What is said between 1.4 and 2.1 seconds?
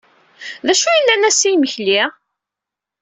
i yimekli?